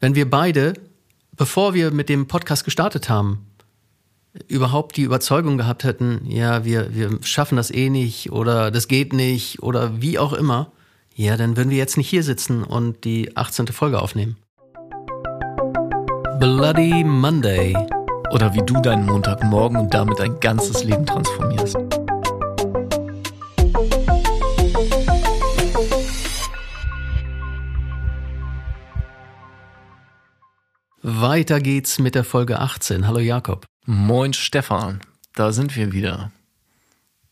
[0.00, 0.74] wenn wir beide,
[1.36, 3.46] bevor wir mit dem Podcast gestartet haben,
[4.46, 9.12] überhaupt die Überzeugung gehabt hätten, ja, wir, wir schaffen das eh nicht oder das geht
[9.12, 10.70] nicht oder wie auch immer,
[11.14, 13.66] ja, dann würden wir jetzt nicht hier sitzen und die 18.
[13.68, 14.36] Folge aufnehmen.
[16.38, 17.76] Bloody Monday.
[18.30, 21.97] Oder wie du deinen Montagmorgen und damit dein ganzes Leben transformierst.
[31.10, 33.06] Weiter geht's mit der Folge 18.
[33.06, 33.64] Hallo Jakob.
[33.86, 35.00] Moin Stefan,
[35.34, 36.32] da sind wir wieder.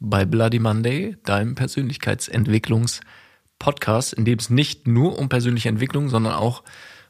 [0.01, 6.63] Bei Bloody Monday, deinem Persönlichkeitsentwicklungs-Podcast, in dem es nicht nur um persönliche Entwicklung, sondern auch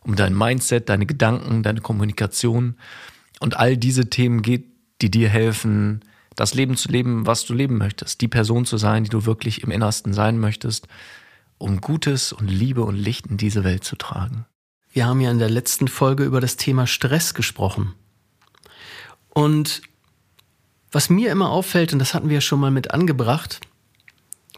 [0.02, 2.74] um dein Mindset, deine Gedanken, deine Kommunikation
[3.38, 4.64] und all diese Themen geht,
[5.02, 6.00] die dir helfen,
[6.34, 9.62] das Leben zu leben, was du leben möchtest, die Person zu sein, die du wirklich
[9.62, 10.88] im Innersten sein möchtest,
[11.58, 14.46] um Gutes und Liebe und Licht in diese Welt zu tragen.
[14.96, 17.92] Wir haben ja in der letzten Folge über das Thema Stress gesprochen.
[19.28, 19.82] Und
[20.90, 23.60] was mir immer auffällt, und das hatten wir ja schon mal mit angebracht,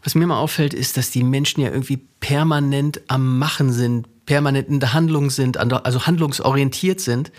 [0.01, 4.69] was mir immer auffällt, ist, dass die Menschen ja irgendwie permanent am Machen sind, permanent
[4.69, 7.33] in der Handlung sind, also handlungsorientiert sind.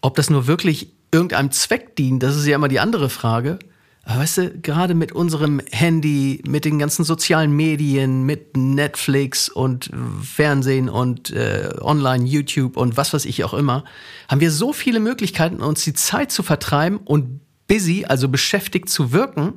[0.00, 3.58] Ob das nur wirklich irgendeinem Zweck dient, das ist ja immer die andere Frage.
[4.06, 9.90] Weißt du, gerade mit unserem Handy, mit den ganzen sozialen Medien, mit Netflix und
[10.22, 13.84] Fernsehen und äh, online, YouTube und was weiß ich auch immer,
[14.28, 19.12] haben wir so viele Möglichkeiten, uns die Zeit zu vertreiben und busy, also beschäftigt zu
[19.12, 19.54] wirken,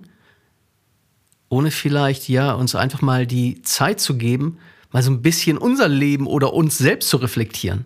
[1.49, 4.59] ohne vielleicht ja uns einfach mal die Zeit zu geben,
[4.91, 7.85] mal so ein bisschen unser Leben oder uns selbst zu reflektieren.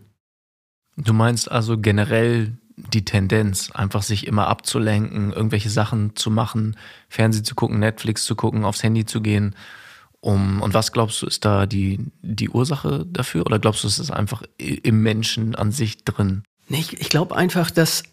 [0.95, 6.75] Du meinst also generell die Tendenz, einfach sich immer abzulenken, irgendwelche Sachen zu machen,
[7.09, 9.55] Fernsehen zu gucken, Netflix zu gucken, aufs Handy zu gehen.
[10.23, 13.45] Um, und was glaubst du, ist da die, die Ursache dafür?
[13.45, 16.43] Oder glaubst du, es ist einfach im Menschen an sich drin?
[16.67, 18.03] Nee, ich, ich glaube einfach, dass,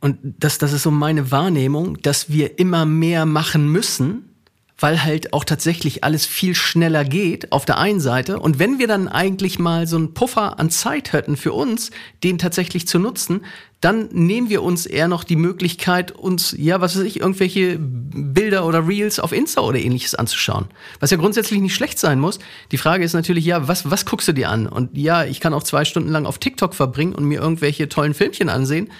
[0.00, 4.30] und das, das ist so meine Wahrnehmung, dass wir immer mehr machen müssen,
[4.78, 8.40] weil halt auch tatsächlich alles viel schneller geht auf der einen Seite.
[8.40, 11.90] Und wenn wir dann eigentlich mal so einen Puffer an Zeit hätten für uns,
[12.24, 13.42] den tatsächlich zu nutzen,
[13.80, 18.66] dann nehmen wir uns eher noch die Möglichkeit, uns, ja, was weiß ich, irgendwelche Bilder
[18.66, 20.66] oder Reels auf Insta oder ähnliches anzuschauen.
[21.00, 22.40] Was ja grundsätzlich nicht schlecht sein muss.
[22.72, 24.66] Die Frage ist natürlich, ja, was, was guckst du dir an?
[24.66, 28.12] Und ja, ich kann auch zwei Stunden lang auf TikTok verbringen und mir irgendwelche tollen
[28.12, 28.90] Filmchen ansehen.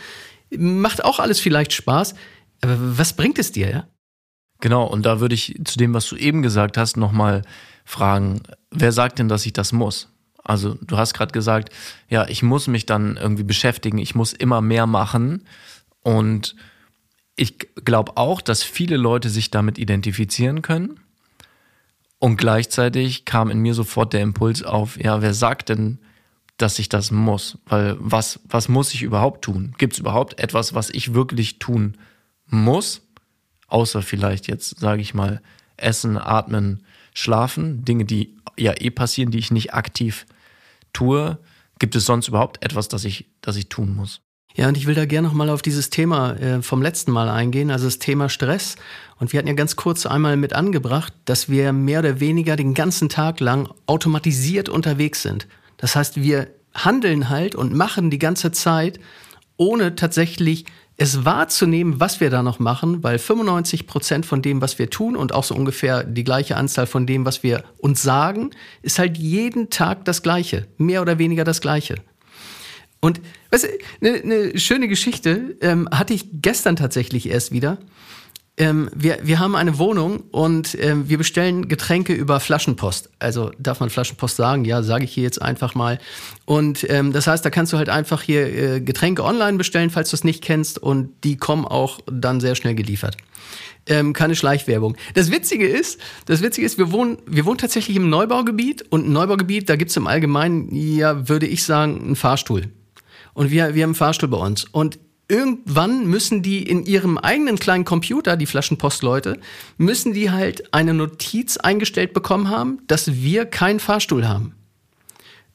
[0.56, 2.14] Macht auch alles vielleicht Spaß.
[2.62, 3.86] Aber was bringt es dir, ja?
[4.60, 7.42] Genau, und da würde ich zu dem, was du eben gesagt hast, nochmal
[7.84, 10.09] fragen, wer sagt denn, dass ich das muss?
[10.44, 11.70] Also du hast gerade gesagt,
[12.08, 15.44] ja, ich muss mich dann irgendwie beschäftigen, ich muss immer mehr machen.
[16.02, 16.56] Und
[17.36, 21.00] ich glaube auch, dass viele Leute sich damit identifizieren können.
[22.18, 25.98] Und gleichzeitig kam in mir sofort der Impuls auf, ja, wer sagt denn,
[26.58, 27.58] dass ich das muss?
[27.66, 29.74] Weil was, was muss ich überhaupt tun?
[29.78, 31.96] Gibt es überhaupt etwas, was ich wirklich tun
[32.46, 33.02] muss?
[33.70, 35.40] außer vielleicht jetzt, sage ich mal,
[35.76, 36.84] Essen, Atmen,
[37.14, 40.26] Schlafen, Dinge, die ja eh passieren, die ich nicht aktiv
[40.92, 41.38] tue.
[41.78, 44.20] Gibt es sonst überhaupt etwas, das ich, das ich tun muss?
[44.54, 47.28] Ja, und ich will da gerne noch mal auf dieses Thema äh, vom letzten Mal
[47.28, 48.76] eingehen, also das Thema Stress.
[49.18, 52.74] Und wir hatten ja ganz kurz einmal mit angebracht, dass wir mehr oder weniger den
[52.74, 55.46] ganzen Tag lang automatisiert unterwegs sind.
[55.76, 58.98] Das heißt, wir handeln halt und machen die ganze Zeit,
[59.56, 60.64] ohne tatsächlich
[61.00, 65.16] es wahrzunehmen, was wir da noch machen, weil 95 Prozent von dem, was wir tun
[65.16, 68.50] und auch so ungefähr die gleiche Anzahl von dem, was wir uns sagen,
[68.82, 71.94] ist halt jeden Tag das Gleiche, mehr oder weniger das Gleiche.
[73.00, 73.68] Und weißt du,
[74.06, 77.78] eine ne schöne Geschichte ähm, hatte ich gestern tatsächlich erst wieder
[78.60, 83.08] ähm, wir, wir haben eine Wohnung und ähm, wir bestellen Getränke über Flaschenpost.
[83.18, 84.66] Also darf man Flaschenpost sagen?
[84.66, 85.98] Ja, sage ich hier jetzt einfach mal.
[86.44, 90.10] Und ähm, das heißt, da kannst du halt einfach hier äh, Getränke online bestellen, falls
[90.10, 90.78] du es nicht kennst.
[90.78, 93.16] Und die kommen auch dann sehr schnell geliefert.
[93.86, 94.94] Ähm, keine Schleichwerbung.
[95.14, 99.12] Das Witzige ist, das Witzige ist, wir wohnen, wir wohnen tatsächlich im Neubaugebiet und ein
[99.12, 102.68] Neubaugebiet, da gibt's im Allgemeinen, ja, würde ich sagen, einen Fahrstuhl.
[103.32, 104.64] Und wir, wir haben einen Fahrstuhl bei uns.
[104.64, 104.98] Und
[105.30, 109.38] irgendwann müssen die in ihrem eigenen kleinen Computer, die Flaschenpostleute,
[109.78, 114.54] müssen die halt eine Notiz eingestellt bekommen haben, dass wir keinen Fahrstuhl haben.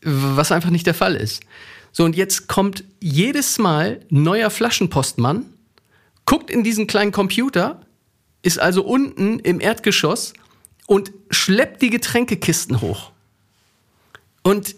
[0.02, 1.44] Was einfach nicht der Fall ist.
[1.92, 5.46] So, und jetzt kommt jedes Mal neuer Flaschenpostmann,
[6.26, 7.82] guckt in diesen kleinen Computer,
[8.42, 10.34] ist also unten im Erdgeschoss
[10.88, 13.12] und schleppt die Getränkekisten hoch.
[14.44, 14.76] Und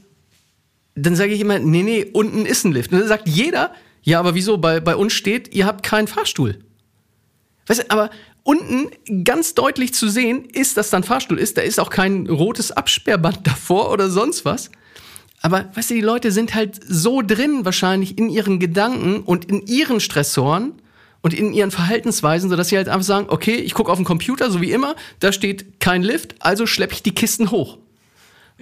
[0.95, 2.91] dann sage ich immer, nee, nee, unten ist ein Lift.
[2.91, 3.73] Und dann sagt jeder,
[4.03, 4.57] ja, aber wieso?
[4.57, 6.59] Bei, bei uns steht, ihr habt keinen Fahrstuhl.
[7.67, 8.09] Weißt du, aber
[8.43, 8.89] unten
[9.25, 11.57] ganz deutlich zu sehen ist, dass da ein Fahrstuhl ist.
[11.57, 14.71] Da ist auch kein rotes Absperrband davor oder sonst was.
[15.41, 19.67] Aber weißt du, die Leute sind halt so drin wahrscheinlich in ihren Gedanken und in
[19.67, 20.73] ihren Stressoren
[21.21, 24.49] und in ihren Verhaltensweisen, sodass sie halt einfach sagen, okay, ich gucke auf den Computer,
[24.49, 27.77] so wie immer, da steht kein Lift, also schleppe ich die Kisten hoch.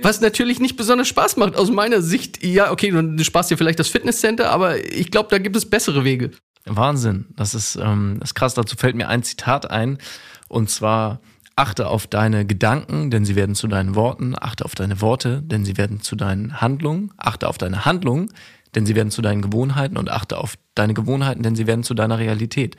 [0.02, 1.56] Was natürlich nicht besonders Spaß macht.
[1.56, 5.38] Aus meiner Sicht, ja, okay, du sparst dir vielleicht das Fitnesscenter, aber ich glaube, da
[5.38, 6.32] gibt es bessere Wege.
[6.66, 7.26] Wahnsinn.
[7.36, 8.54] Das ist, ähm, das ist krass.
[8.56, 10.00] Dazu fällt mir ein Zitat ein.
[10.48, 11.22] Und zwar,
[11.56, 14.36] achte auf deine Gedanken, denn sie werden zu deinen Worten.
[14.38, 17.12] Achte auf deine Worte, denn sie werden zu deinen Handlungen.
[17.18, 18.32] Achte auf deine Handlungen,
[18.74, 19.98] denn sie werden zu deinen Gewohnheiten.
[19.98, 22.76] Und achte auf deine Gewohnheiten, denn sie werden zu deiner Realität.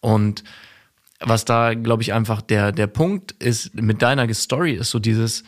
[0.00, 0.44] Und
[1.20, 5.44] was da, glaube ich, einfach der, der Punkt ist mit deiner Story, ist so dieses,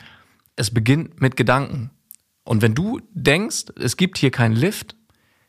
[0.59, 1.91] es beginnt mit Gedanken.
[2.45, 4.97] Und wenn du denkst, es gibt hier keinen Lift,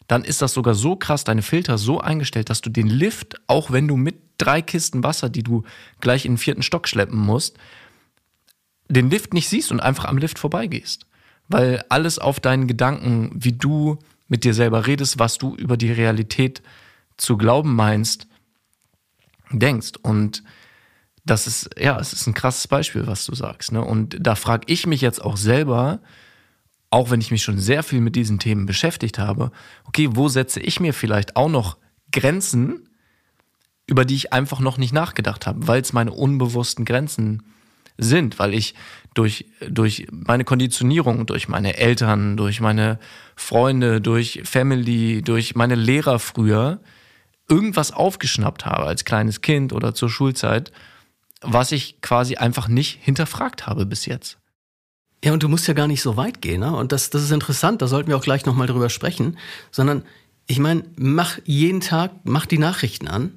[0.08, 3.72] dann ist das sogar so krass, deine Filter so eingestellt, dass du den Lift, auch
[3.72, 5.64] wenn du mit drei Kisten Wasser, die du
[6.02, 7.58] gleich in den vierten Stock schleppen musst,
[8.88, 11.06] den Lift nicht siehst und einfach am Lift vorbeigehst.
[11.48, 15.92] Weil alles auf deinen Gedanken, wie du mit dir selber redest, was du über die
[15.92, 16.62] Realität
[17.18, 18.28] zu glauben meinst,
[19.52, 19.94] denkst.
[20.02, 20.44] Und
[21.30, 23.72] das ist, ja, es ist ein krasses Beispiel, was du sagst.
[23.72, 23.84] Ne?
[23.84, 26.00] Und da frage ich mich jetzt auch selber,
[26.90, 29.52] auch wenn ich mich schon sehr viel mit diesen Themen beschäftigt habe,
[29.86, 31.78] okay, wo setze ich mir vielleicht auch noch
[32.12, 32.90] Grenzen,
[33.86, 37.44] über die ich einfach noch nicht nachgedacht habe, weil es meine unbewussten Grenzen
[37.98, 38.74] sind, weil ich
[39.14, 42.98] durch, durch meine Konditionierung, durch meine Eltern, durch meine
[43.36, 46.80] Freunde, durch Family, durch meine Lehrer früher
[47.50, 50.72] irgendwas aufgeschnappt habe als kleines Kind oder zur Schulzeit
[51.42, 54.38] was ich quasi einfach nicht hinterfragt habe bis jetzt.
[55.24, 56.76] Ja, und du musst ja gar nicht so weit gehen, ne?
[56.76, 59.38] Und das, das ist interessant, da sollten wir auch gleich nochmal drüber sprechen.
[59.70, 60.04] Sondern,
[60.48, 63.34] ich meine, mach jeden Tag, mach die Nachrichten an.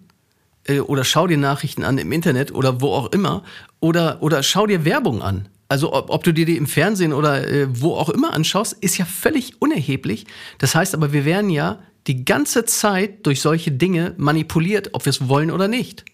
[0.64, 3.42] Äh, oder schau dir Nachrichten an im Internet oder wo auch immer.
[3.80, 5.48] Oder, oder schau dir Werbung an.
[5.68, 8.98] Also ob, ob du dir die im Fernsehen oder äh, wo auch immer anschaust, ist
[8.98, 10.26] ja völlig unerheblich.
[10.58, 15.10] Das heißt aber, wir werden ja die ganze Zeit durch solche Dinge manipuliert, ob wir
[15.10, 16.04] es wollen oder nicht.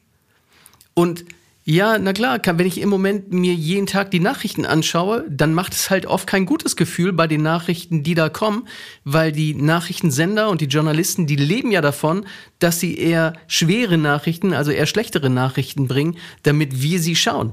[0.95, 1.25] Und
[1.71, 5.75] ja, na klar, wenn ich im Moment mir jeden Tag die Nachrichten anschaue, dann macht
[5.75, 8.67] es halt oft kein gutes Gefühl bei den Nachrichten, die da kommen,
[9.05, 12.25] weil die Nachrichtensender und die Journalisten, die leben ja davon,
[12.59, 17.53] dass sie eher schwere Nachrichten, also eher schlechtere Nachrichten bringen, damit wir sie schauen.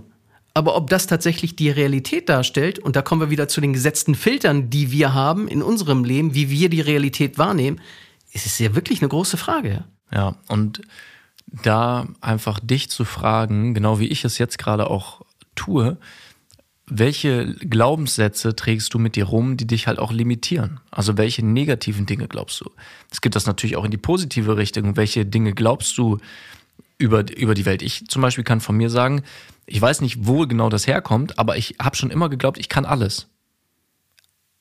[0.54, 4.16] Aber ob das tatsächlich die Realität darstellt, und da kommen wir wieder zu den gesetzten
[4.16, 7.82] Filtern, die wir haben in unserem Leben, wie wir die Realität wahrnehmen,
[8.32, 9.84] ist es ja wirklich eine große Frage.
[10.10, 10.80] Ja, und
[11.48, 15.22] da einfach dich zu fragen, genau wie ich es jetzt gerade auch
[15.56, 15.98] tue,
[16.88, 20.80] welche Glaubenssätze trägst du mit dir rum, die dich halt auch limitieren?
[20.92, 22.70] Also welche negativen Dinge glaubst du?
[23.12, 24.96] Es gibt das natürlich auch in die positive Richtung.
[24.96, 26.20] Welche Dinge glaubst du
[27.00, 27.82] über, über die Welt?
[27.82, 29.24] Ich zum Beispiel kann von mir sagen,
[29.66, 32.86] ich weiß nicht, wo genau das herkommt, aber ich habe schon immer geglaubt, ich kann
[32.86, 33.28] alles.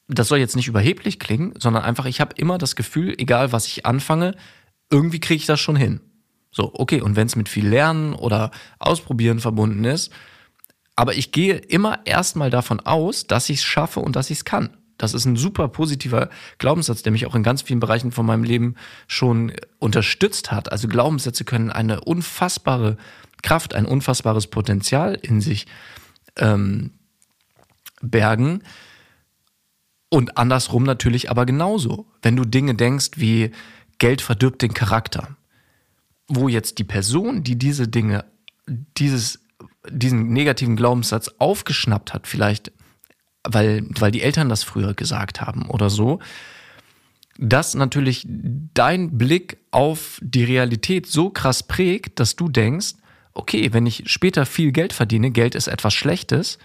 [0.09, 3.67] Das soll jetzt nicht überheblich klingen, sondern einfach, ich habe immer das Gefühl, egal was
[3.67, 4.35] ich anfange,
[4.91, 6.01] irgendwie kriege ich das schon hin.
[6.55, 10.13] So, okay, und wenn es mit viel Lernen oder Ausprobieren verbunden ist,
[10.95, 14.45] aber ich gehe immer erstmal davon aus, dass ich es schaffe und dass ich es
[14.45, 14.71] kann.
[14.97, 18.45] Das ist ein super positiver Glaubenssatz, der mich auch in ganz vielen Bereichen von meinem
[18.45, 18.77] Leben
[19.09, 20.71] schon unterstützt hat.
[20.71, 22.99] Also Glaubenssätze können eine unfassbare
[23.43, 25.67] Kraft, ein unfassbares Potenzial in sich
[26.37, 26.93] ähm,
[28.01, 28.63] bergen.
[30.09, 32.07] Und andersrum natürlich aber genauso.
[32.23, 33.51] Wenn du Dinge denkst wie
[33.99, 35.37] Geld verdirbt den Charakter
[36.29, 38.25] wo jetzt die Person, die diese Dinge,
[38.67, 39.41] dieses,
[39.89, 42.73] diesen negativen Glaubenssatz aufgeschnappt hat, vielleicht
[43.47, 46.19] weil, weil die Eltern das früher gesagt haben oder so,
[47.39, 52.95] dass natürlich dein Blick auf die Realität so krass prägt, dass du denkst,
[53.35, 56.59] okay, wenn ich später viel Geld verdiene, Geld ist etwas Schlechtes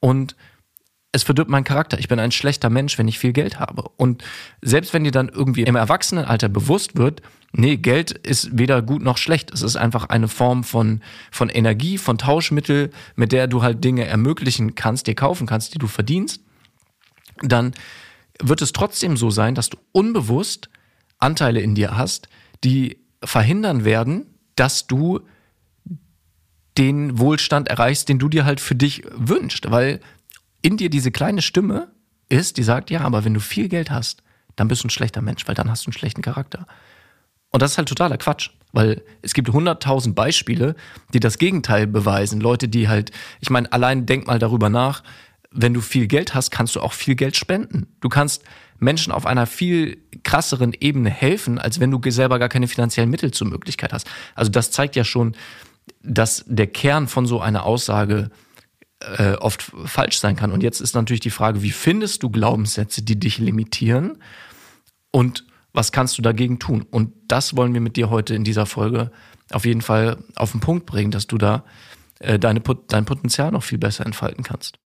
[0.00, 0.34] und
[1.16, 1.98] es verdirbt meinen Charakter.
[1.98, 3.84] Ich bin ein schlechter Mensch, wenn ich viel Geld habe.
[3.96, 4.22] Und
[4.62, 9.16] selbst wenn dir dann irgendwie im Erwachsenenalter bewusst wird, nee, Geld ist weder gut noch
[9.16, 9.50] schlecht.
[9.50, 14.04] Es ist einfach eine Form von, von Energie, von Tauschmittel, mit der du halt Dinge
[14.04, 16.42] ermöglichen kannst, dir kaufen kannst, die du verdienst,
[17.42, 17.72] dann
[18.40, 20.68] wird es trotzdem so sein, dass du unbewusst
[21.18, 22.28] Anteile in dir hast,
[22.62, 25.20] die verhindern werden, dass du
[26.76, 30.00] den Wohlstand erreichst, den du dir halt für dich wünschst, weil
[30.62, 31.88] in dir diese kleine Stimme
[32.28, 34.22] ist, die sagt, ja, aber wenn du viel Geld hast,
[34.56, 36.66] dann bist du ein schlechter Mensch, weil dann hast du einen schlechten Charakter.
[37.50, 40.74] Und das ist halt totaler Quatsch, weil es gibt hunderttausend Beispiele,
[41.14, 42.40] die das Gegenteil beweisen.
[42.40, 45.02] Leute, die halt, ich meine, allein denk mal darüber nach,
[45.50, 47.86] wenn du viel Geld hast, kannst du auch viel Geld spenden.
[48.00, 48.42] Du kannst
[48.78, 53.30] Menschen auf einer viel krasseren Ebene helfen, als wenn du selber gar keine finanziellen Mittel
[53.30, 54.06] zur Möglichkeit hast.
[54.34, 55.34] Also das zeigt ja schon,
[56.02, 58.30] dass der Kern von so einer Aussage
[59.18, 60.52] äh, oft falsch sein kann.
[60.52, 64.18] Und jetzt ist natürlich die Frage, wie findest du Glaubenssätze, die dich limitieren
[65.10, 66.86] und was kannst du dagegen tun?
[66.90, 69.10] Und das wollen wir mit dir heute in dieser Folge
[69.52, 71.64] auf jeden Fall auf den Punkt bringen, dass du da
[72.18, 74.78] äh, deine, dein Potenzial noch viel besser entfalten kannst.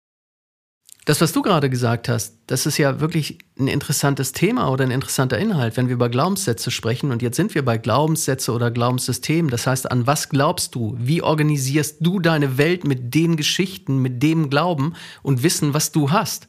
[1.08, 4.90] Das, was du gerade gesagt hast, das ist ja wirklich ein interessantes Thema oder ein
[4.90, 7.10] interessanter Inhalt, wenn wir über Glaubenssätze sprechen.
[7.10, 9.50] Und jetzt sind wir bei Glaubenssätze oder Glaubenssystemen.
[9.50, 10.94] Das heißt, an was glaubst du?
[10.98, 16.10] Wie organisierst du deine Welt mit den Geschichten, mit dem Glauben und Wissen, was du
[16.10, 16.46] hast?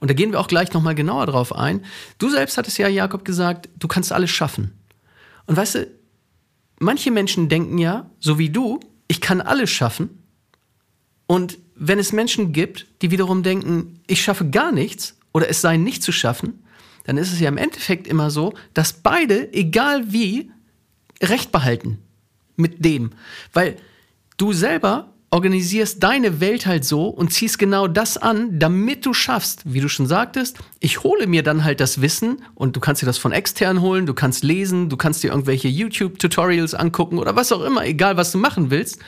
[0.00, 1.84] Und da gehen wir auch gleich nochmal genauer drauf ein.
[2.18, 4.72] Du selbst hattest ja, Jakob, gesagt, du kannst alles schaffen.
[5.46, 5.86] Und weißt du,
[6.80, 10.25] manche Menschen denken ja, so wie du, ich kann alles schaffen.
[11.26, 15.76] Und wenn es Menschen gibt, die wiederum denken, ich schaffe gar nichts oder es sei
[15.76, 16.62] nicht zu schaffen,
[17.04, 20.50] dann ist es ja im Endeffekt immer so, dass beide, egal wie,
[21.22, 21.98] Recht behalten
[22.56, 23.12] mit dem.
[23.52, 23.76] Weil
[24.36, 29.60] du selber organisierst deine Welt halt so und ziehst genau das an, damit du schaffst,
[29.66, 33.06] wie du schon sagtest, ich hole mir dann halt das Wissen und du kannst dir
[33.06, 37.52] das von extern holen, du kannst lesen, du kannst dir irgendwelche YouTube-Tutorials angucken oder was
[37.52, 38.98] auch immer, egal was du machen willst.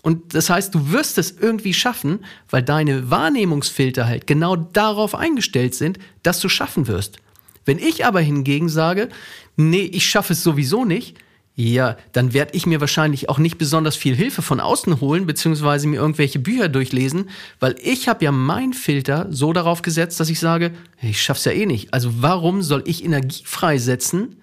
[0.00, 5.74] Und das heißt, du wirst es irgendwie schaffen, weil deine Wahrnehmungsfilter halt genau darauf eingestellt
[5.74, 7.18] sind, dass du schaffen wirst.
[7.66, 9.10] Wenn ich aber hingegen sage,
[9.56, 11.18] nee, ich schaffe es sowieso nicht,
[11.56, 15.86] ja, dann werde ich mir wahrscheinlich auch nicht besonders viel Hilfe von außen holen, beziehungsweise
[15.86, 17.30] mir irgendwelche Bücher durchlesen,
[17.60, 21.52] weil ich habe ja mein Filter so darauf gesetzt, dass ich sage, ich schaff's ja
[21.52, 21.94] eh nicht.
[21.94, 24.42] Also warum soll ich Energie freisetzen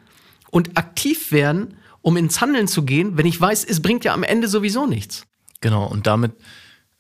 [0.52, 4.24] und aktiv werden, um ins Handeln zu gehen, wenn ich weiß, es bringt ja am
[4.24, 5.26] Ende sowieso nichts?
[5.60, 6.32] Genau, und damit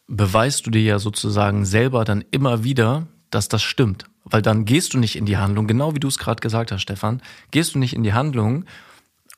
[0.08, 4.06] beweist du dir ja sozusagen selber dann immer wieder, dass das stimmt.
[4.26, 6.82] Weil dann gehst du nicht in die Handlung, genau wie du es gerade gesagt hast,
[6.82, 8.66] Stefan, gehst du nicht in die Handlung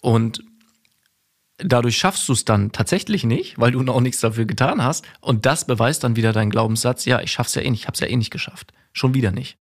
[0.02, 0.44] und
[1.58, 5.06] dadurch schaffst du es dann tatsächlich nicht, weil du noch nichts dafür getan hast.
[5.22, 8.00] Und das beweist dann wieder deinen Glaubenssatz, ja, ich schaff's ja eh nicht, ich hab's
[8.00, 8.74] ja eh nicht geschafft.
[8.92, 9.58] Schon wieder nicht.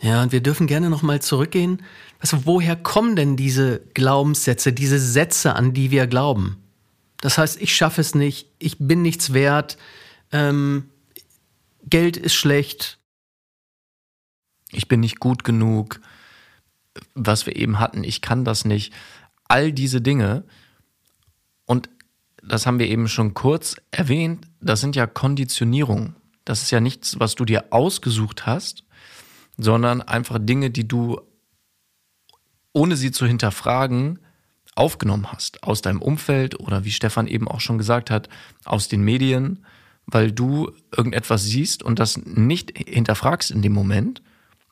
[0.00, 1.82] Ja, und wir dürfen gerne nochmal zurückgehen.
[2.20, 6.62] Also, woher kommen denn diese Glaubenssätze, diese Sätze, an die wir glauben?
[7.20, 9.76] Das heißt, ich schaffe es nicht, ich bin nichts wert,
[10.30, 10.88] ähm,
[11.84, 12.98] Geld ist schlecht.
[14.70, 16.00] Ich bin nicht gut genug,
[17.14, 18.92] was wir eben hatten, ich kann das nicht.
[19.48, 20.44] All diese Dinge,
[22.42, 26.16] das haben wir eben schon kurz erwähnt, das sind ja Konditionierungen.
[26.44, 28.84] Das ist ja nichts, was du dir ausgesucht hast,
[29.56, 31.20] sondern einfach Dinge, die du,
[32.72, 34.20] ohne sie zu hinterfragen,
[34.74, 38.28] aufgenommen hast aus deinem Umfeld oder wie Stefan eben auch schon gesagt hat,
[38.64, 39.66] aus den Medien,
[40.06, 44.22] weil du irgendetwas siehst und das nicht hinterfragst in dem Moment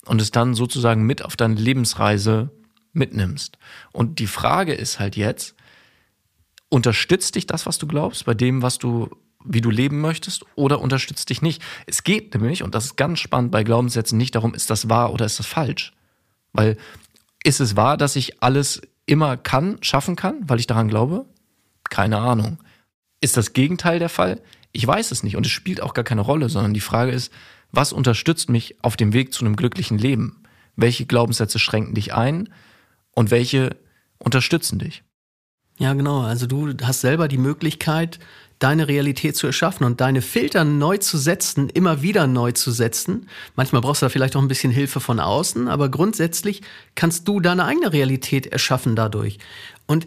[0.07, 2.51] und es dann sozusagen mit auf deine Lebensreise
[2.93, 3.59] mitnimmst.
[3.93, 5.57] Und die Frage ist halt jetzt,
[6.69, 9.11] unterstützt dich das, was du glaubst, bei dem, was du,
[9.45, 11.63] wie du leben möchtest, oder unterstützt dich nicht?
[11.87, 15.13] Es geht nämlich, und das ist ganz spannend bei Glaubenssätzen, nicht darum, ist das wahr
[15.13, 15.93] oder ist das falsch.
[16.53, 16.77] Weil
[17.45, 21.27] ist es wahr, dass ich alles immer kann, schaffen kann, weil ich daran glaube?
[21.89, 22.59] Keine Ahnung.
[23.21, 24.43] Ist das Gegenteil der Fall?
[24.73, 27.33] Ich weiß es nicht und es spielt auch gar keine Rolle, sondern die Frage ist,
[27.71, 30.43] was unterstützt mich auf dem Weg zu einem glücklichen Leben?
[30.75, 32.49] Welche Glaubenssätze schränken dich ein
[33.13, 33.77] und welche
[34.19, 35.03] unterstützen dich?
[35.79, 36.23] Ja, genau.
[36.23, 38.19] Also du hast selber die Möglichkeit,
[38.59, 43.29] deine Realität zu erschaffen und deine Filter neu zu setzen, immer wieder neu zu setzen.
[43.55, 46.63] Manchmal brauchst du da vielleicht auch ein bisschen Hilfe von außen, aber grundsätzlich
[46.95, 49.39] kannst du deine eigene Realität erschaffen dadurch.
[49.87, 50.07] Und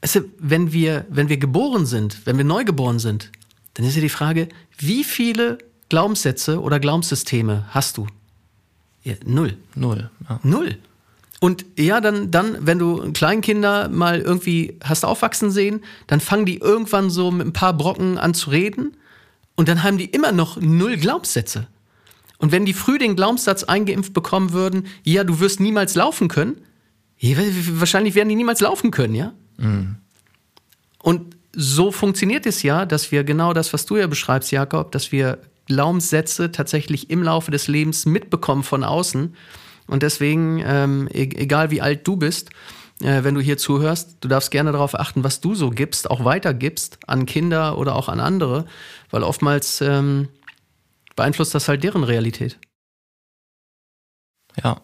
[0.00, 3.30] also, wenn wir, wenn wir geboren sind, wenn wir neu geboren sind,
[3.74, 5.58] dann ist ja die Frage, wie viele
[5.90, 8.06] Glaubenssätze oder Glaubenssysteme hast du?
[9.02, 9.58] Ja, null.
[9.74, 10.10] Null.
[10.28, 10.40] Ja.
[10.42, 10.78] Null.
[11.40, 16.58] Und ja, dann, dann, wenn du Kleinkinder mal irgendwie hast aufwachsen sehen, dann fangen die
[16.58, 18.96] irgendwann so mit ein paar Brocken an zu reden
[19.56, 21.66] und dann haben die immer noch null Glaubenssätze.
[22.36, 26.60] Und wenn die früh den Glaubenssatz eingeimpft bekommen würden, ja, du wirst niemals laufen können,
[27.18, 27.36] ja,
[27.72, 29.32] wahrscheinlich werden die niemals laufen können, ja?
[29.56, 29.96] Mhm.
[31.02, 35.10] Und so funktioniert es ja, dass wir genau das, was du ja beschreibst, Jakob, dass
[35.10, 39.34] wir Glaubenssätze tatsächlich im Laufe des Lebens mitbekommen von außen
[39.90, 42.50] und deswegen, ähm, e-, egal wie alt du bist,
[43.02, 46.24] äh, wenn du hier zuhörst, du darfst gerne darauf achten, was du so gibst, auch
[46.24, 48.66] weitergibst an Kinder oder auch an andere,
[49.10, 50.28] weil oftmals ähm,
[51.16, 52.58] beeinflusst das halt deren Realität.
[54.62, 54.80] Ja.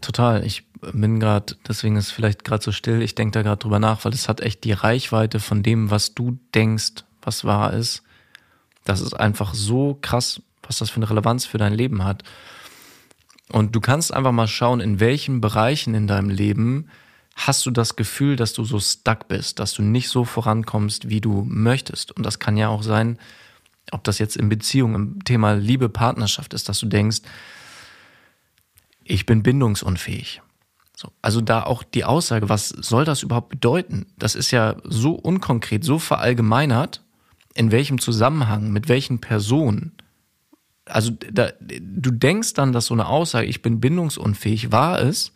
[0.00, 0.44] Total.
[0.44, 3.78] Ich bin gerade, deswegen ist es vielleicht gerade so still, ich denke da gerade drüber
[3.78, 8.02] nach, weil es hat echt die Reichweite von dem, was du denkst, was wahr ist.
[8.84, 12.22] Das ist einfach so krass was das für eine Relevanz für dein Leben hat.
[13.50, 16.88] Und du kannst einfach mal schauen, in welchen Bereichen in deinem Leben
[17.36, 21.20] hast du das Gefühl, dass du so stuck bist, dass du nicht so vorankommst, wie
[21.20, 22.12] du möchtest.
[22.12, 23.18] Und das kann ja auch sein,
[23.90, 27.20] ob das jetzt in Beziehung, im Thema Liebe, Partnerschaft ist, dass du denkst,
[29.02, 30.40] ich bin bindungsunfähig.
[30.96, 34.06] So, also da auch die Aussage, was soll das überhaupt bedeuten?
[34.16, 37.02] Das ist ja so unkonkret, so verallgemeinert,
[37.54, 39.92] in welchem Zusammenhang, mit welchen Personen.
[40.86, 45.32] Also da, du denkst dann, dass so eine Aussage, ich bin bindungsunfähig, wahr ist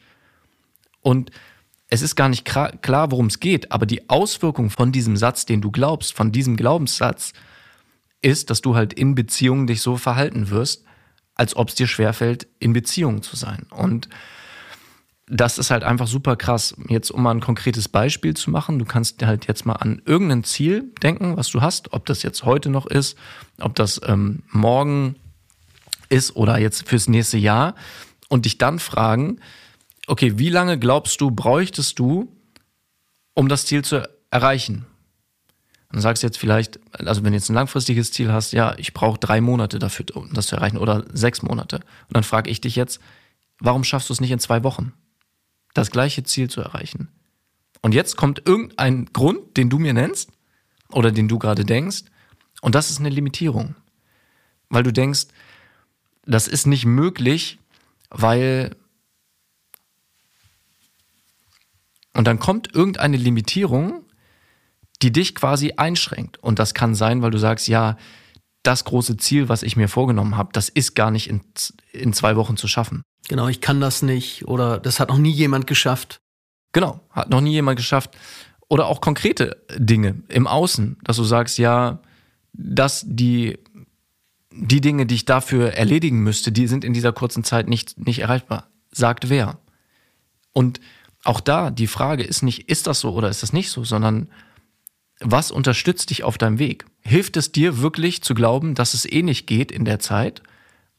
[1.01, 1.31] und
[1.89, 5.63] es ist gar nicht klar, worum es geht, aber die Auswirkung von diesem Satz, den
[5.63, 7.33] du glaubst, von diesem Glaubenssatz,
[8.21, 10.85] ist, dass du halt in Beziehungen dich so verhalten wirst,
[11.35, 13.67] als ob es dir schwerfällt, in Beziehungen zu sein.
[13.71, 14.09] Und
[15.27, 16.75] das ist halt einfach super krass.
[16.89, 20.45] Jetzt, um mal ein konkretes Beispiel zu machen, du kannst halt jetzt mal an irgendein
[20.45, 23.17] Ziel denken, was du hast, ob das jetzt heute noch ist,
[23.61, 25.17] ob das ähm, morgen
[26.09, 27.75] ist oder jetzt fürs nächste Jahr
[28.29, 29.41] und dich dann fragen,
[30.07, 32.35] okay, wie lange glaubst du, bräuchtest du,
[33.35, 34.87] um das Ziel zu erreichen?
[35.91, 39.19] dann sagst jetzt vielleicht, also wenn du jetzt ein langfristiges Ziel hast, ja, ich brauche
[39.19, 41.77] drei Monate dafür, um das zu erreichen oder sechs Monate.
[41.77, 43.01] Und dann frage ich dich jetzt,
[43.59, 44.93] warum schaffst du es nicht in zwei Wochen,
[45.73, 47.09] das gleiche Ziel zu erreichen?
[47.81, 50.31] Und jetzt kommt irgendein Grund, den du mir nennst
[50.91, 52.03] oder den du gerade denkst,
[52.61, 53.77] und das ist eine Limitierung.
[54.69, 55.29] Weil du denkst,
[56.29, 57.59] das ist nicht möglich,
[58.11, 58.77] weil
[62.15, 64.05] und dann kommt irgendeine Limitierung,
[65.03, 66.39] die dich quasi einschränkt.
[66.39, 67.97] Und das kann sein, weil du sagst, ja,
[68.65, 71.41] das große Ziel, was ich mir vorgenommen habe, das ist gar nicht in,
[71.93, 73.03] in zwei Wochen zu schaffen.
[73.29, 76.19] Genau, ich kann das nicht oder das hat noch nie jemand geschafft.
[76.73, 78.11] Genau, hat noch nie jemand geschafft.
[78.69, 82.01] Oder auch konkrete Dinge im Außen, dass du sagst, ja,
[82.53, 83.59] dass die,
[84.61, 88.19] die Dinge, die ich dafür erledigen müsste, die sind in dieser kurzen Zeit nicht, nicht
[88.19, 88.69] erreichbar.
[88.91, 89.59] Sagt wer?
[90.53, 90.81] Und
[91.25, 94.29] auch da, die Frage ist nicht, ist das so oder ist das nicht so, sondern
[95.21, 96.87] was unterstützt dich auf deinem Weg?
[97.01, 100.43] Hilft es dir wirklich zu glauben, dass es eh nicht geht in der Zeit?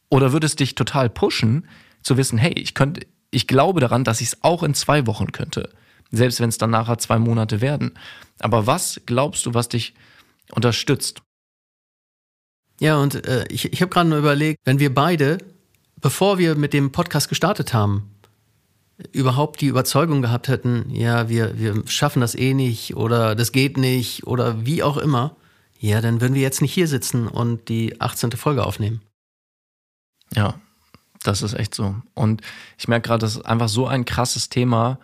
[0.09, 1.67] Oder würde es dich total pushen,
[2.01, 5.31] zu wissen, hey, ich könnte, ich glaube daran, dass ich es auch in zwei Wochen
[5.31, 5.69] könnte.
[6.11, 7.91] Selbst wenn es dann nachher zwei Monate werden.
[8.39, 9.93] Aber was glaubst du, was dich
[10.51, 11.21] unterstützt?
[12.79, 15.37] Ja, und äh, ich, ich habe gerade nur überlegt, wenn wir beide,
[15.97, 18.15] bevor wir mit dem Podcast gestartet haben,
[19.11, 23.77] überhaupt die Überzeugung gehabt hätten, ja, wir, wir schaffen das eh nicht oder das geht
[23.77, 25.35] nicht oder wie auch immer,
[25.79, 28.31] ja, dann würden wir jetzt nicht hier sitzen und die 18.
[28.33, 29.01] Folge aufnehmen.
[30.35, 30.59] Ja,
[31.23, 31.95] das ist echt so.
[32.13, 32.41] Und
[32.77, 34.99] ich merke gerade, das ist einfach so ein krasses Thema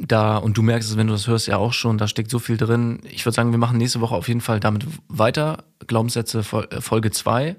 [0.00, 2.38] da, und du merkst es, wenn du das hörst, ja auch schon, da steckt so
[2.38, 3.00] viel drin.
[3.04, 5.64] Ich würde sagen, wir machen nächste Woche auf jeden Fall damit weiter.
[5.86, 7.56] Glaubenssätze Folge 2.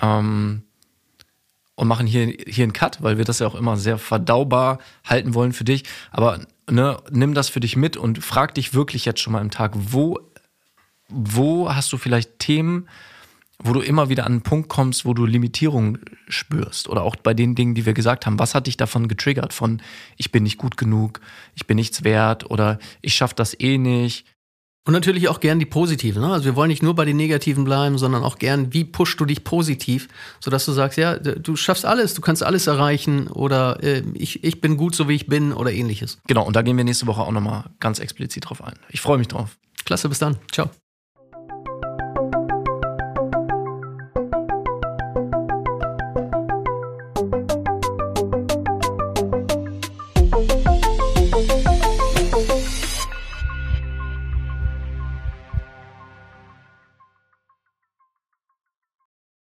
[0.00, 0.62] Ähm,
[1.76, 5.34] und machen hier, hier einen Cut, weil wir das ja auch immer sehr verdaubar halten
[5.34, 5.82] wollen für dich.
[6.12, 6.38] Aber
[6.70, 9.72] ne, nimm das für dich mit und frag dich wirklich jetzt schon mal im Tag,
[9.74, 10.20] wo,
[11.08, 12.88] wo hast du vielleicht Themen,
[13.62, 16.88] wo du immer wieder an einen Punkt kommst, wo du Limitierungen spürst.
[16.88, 18.38] Oder auch bei den Dingen, die wir gesagt haben.
[18.38, 19.52] Was hat dich davon getriggert?
[19.52, 19.80] Von
[20.16, 21.20] ich bin nicht gut genug,
[21.54, 24.26] ich bin nichts wert oder ich schaffe das eh nicht.
[24.86, 26.20] Und natürlich auch gern die positiven.
[26.20, 26.30] Ne?
[26.30, 29.24] Also wir wollen nicht nur bei den negativen bleiben, sondern auch gern, wie pushst du
[29.24, 30.08] dich positiv,
[30.40, 34.60] sodass du sagst, ja, du schaffst alles, du kannst alles erreichen oder äh, ich, ich
[34.60, 36.18] bin gut so wie ich bin oder ähnliches.
[36.26, 38.74] Genau, und da gehen wir nächste Woche auch nochmal ganz explizit drauf ein.
[38.90, 39.56] Ich freue mich drauf.
[39.86, 40.36] Klasse, bis dann.
[40.52, 40.70] Ciao.